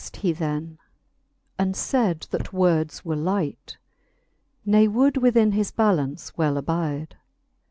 [0.01, 0.79] Wroth wext he then,
[1.59, 3.77] and fayd, that words were light,
[4.65, 7.17] Ne weiild within his ballaunce well abide.